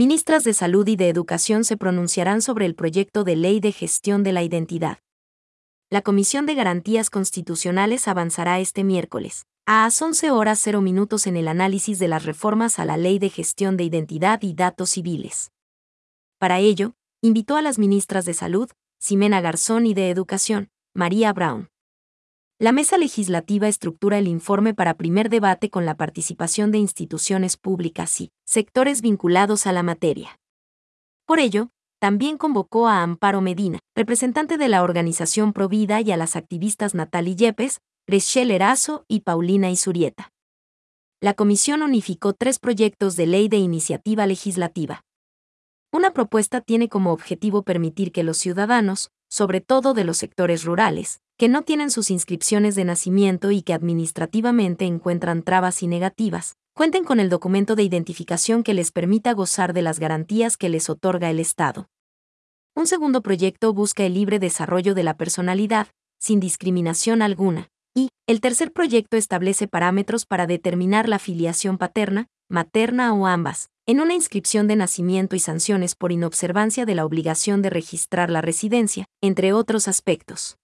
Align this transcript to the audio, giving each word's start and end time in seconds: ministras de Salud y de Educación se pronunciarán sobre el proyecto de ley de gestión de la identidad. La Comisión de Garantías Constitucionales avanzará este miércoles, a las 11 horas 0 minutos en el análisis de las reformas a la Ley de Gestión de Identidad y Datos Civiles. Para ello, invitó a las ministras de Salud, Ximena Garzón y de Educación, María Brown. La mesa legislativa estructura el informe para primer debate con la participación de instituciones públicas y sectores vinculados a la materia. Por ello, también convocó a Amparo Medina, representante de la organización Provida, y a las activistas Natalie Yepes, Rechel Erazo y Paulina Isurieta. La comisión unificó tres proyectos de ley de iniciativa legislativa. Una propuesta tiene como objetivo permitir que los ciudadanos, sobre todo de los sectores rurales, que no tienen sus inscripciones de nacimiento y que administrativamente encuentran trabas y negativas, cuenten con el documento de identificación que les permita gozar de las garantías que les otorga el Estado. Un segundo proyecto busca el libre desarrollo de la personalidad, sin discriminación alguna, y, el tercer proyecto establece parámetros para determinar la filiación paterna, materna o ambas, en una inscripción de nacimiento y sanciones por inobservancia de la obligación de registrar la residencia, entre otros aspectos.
ministras 0.00 0.44
de 0.44 0.54
Salud 0.54 0.88
y 0.88 0.96
de 0.96 1.10
Educación 1.10 1.62
se 1.62 1.76
pronunciarán 1.76 2.40
sobre 2.40 2.64
el 2.64 2.74
proyecto 2.74 3.22
de 3.22 3.36
ley 3.36 3.60
de 3.60 3.70
gestión 3.70 4.22
de 4.22 4.32
la 4.32 4.42
identidad. 4.42 4.96
La 5.90 6.00
Comisión 6.00 6.46
de 6.46 6.54
Garantías 6.54 7.10
Constitucionales 7.10 8.08
avanzará 8.08 8.60
este 8.60 8.82
miércoles, 8.82 9.44
a 9.66 9.82
las 9.82 10.00
11 10.00 10.30
horas 10.30 10.58
0 10.62 10.80
minutos 10.80 11.26
en 11.26 11.36
el 11.36 11.48
análisis 11.48 11.98
de 11.98 12.08
las 12.08 12.24
reformas 12.24 12.78
a 12.78 12.86
la 12.86 12.96
Ley 12.96 13.18
de 13.18 13.28
Gestión 13.28 13.76
de 13.76 13.84
Identidad 13.84 14.40
y 14.40 14.54
Datos 14.54 14.88
Civiles. 14.88 15.52
Para 16.38 16.60
ello, 16.60 16.94
invitó 17.20 17.56
a 17.56 17.60
las 17.60 17.78
ministras 17.78 18.24
de 18.24 18.32
Salud, 18.32 18.70
Ximena 18.98 19.42
Garzón 19.42 19.84
y 19.84 19.92
de 19.92 20.08
Educación, 20.08 20.70
María 20.94 21.34
Brown. 21.34 21.69
La 22.62 22.72
mesa 22.72 22.98
legislativa 22.98 23.68
estructura 23.68 24.18
el 24.18 24.28
informe 24.28 24.74
para 24.74 24.92
primer 24.92 25.30
debate 25.30 25.70
con 25.70 25.86
la 25.86 25.96
participación 25.96 26.70
de 26.70 26.76
instituciones 26.76 27.56
públicas 27.56 28.20
y 28.20 28.32
sectores 28.44 29.00
vinculados 29.00 29.66
a 29.66 29.72
la 29.72 29.82
materia. 29.82 30.38
Por 31.24 31.38
ello, 31.40 31.70
también 32.00 32.36
convocó 32.36 32.86
a 32.86 33.02
Amparo 33.02 33.40
Medina, 33.40 33.78
representante 33.96 34.58
de 34.58 34.68
la 34.68 34.82
organización 34.82 35.54
Provida, 35.54 36.02
y 36.02 36.12
a 36.12 36.18
las 36.18 36.36
activistas 36.36 36.94
Natalie 36.94 37.34
Yepes, 37.34 37.80
Rechel 38.06 38.50
Erazo 38.50 39.06
y 39.08 39.20
Paulina 39.20 39.70
Isurieta. 39.70 40.30
La 41.22 41.32
comisión 41.32 41.80
unificó 41.82 42.34
tres 42.34 42.58
proyectos 42.58 43.16
de 43.16 43.26
ley 43.26 43.48
de 43.48 43.56
iniciativa 43.56 44.26
legislativa. 44.26 45.00
Una 45.94 46.12
propuesta 46.12 46.60
tiene 46.60 46.90
como 46.90 47.10
objetivo 47.14 47.62
permitir 47.62 48.12
que 48.12 48.22
los 48.22 48.36
ciudadanos, 48.36 49.12
sobre 49.30 49.60
todo 49.60 49.94
de 49.94 50.04
los 50.04 50.18
sectores 50.18 50.64
rurales, 50.64 51.20
que 51.38 51.48
no 51.48 51.62
tienen 51.62 51.90
sus 51.90 52.10
inscripciones 52.10 52.74
de 52.74 52.84
nacimiento 52.84 53.50
y 53.50 53.62
que 53.62 53.72
administrativamente 53.72 54.84
encuentran 54.84 55.42
trabas 55.42 55.82
y 55.82 55.86
negativas, 55.86 56.56
cuenten 56.74 57.04
con 57.04 57.20
el 57.20 57.30
documento 57.30 57.76
de 57.76 57.84
identificación 57.84 58.62
que 58.62 58.74
les 58.74 58.92
permita 58.92 59.32
gozar 59.32 59.72
de 59.72 59.82
las 59.82 59.98
garantías 59.98 60.56
que 60.56 60.68
les 60.68 60.90
otorga 60.90 61.30
el 61.30 61.40
Estado. 61.40 61.88
Un 62.74 62.86
segundo 62.86 63.22
proyecto 63.22 63.72
busca 63.72 64.04
el 64.04 64.14
libre 64.14 64.38
desarrollo 64.38 64.94
de 64.94 65.02
la 65.02 65.16
personalidad, 65.16 65.88
sin 66.18 66.40
discriminación 66.40 67.22
alguna, 67.22 67.68
y, 67.94 68.10
el 68.26 68.40
tercer 68.40 68.72
proyecto 68.72 69.16
establece 69.16 69.66
parámetros 69.66 70.26
para 70.26 70.46
determinar 70.46 71.08
la 71.08 71.18
filiación 71.18 71.78
paterna, 71.78 72.26
materna 72.48 73.12
o 73.14 73.26
ambas, 73.26 73.70
en 73.86 74.00
una 74.00 74.14
inscripción 74.14 74.68
de 74.68 74.76
nacimiento 74.76 75.34
y 75.34 75.40
sanciones 75.40 75.94
por 75.96 76.12
inobservancia 76.12 76.86
de 76.86 76.94
la 76.94 77.04
obligación 77.04 77.62
de 77.62 77.70
registrar 77.70 78.30
la 78.30 78.40
residencia, 78.40 79.06
entre 79.20 79.52
otros 79.52 79.88
aspectos. 79.88 80.59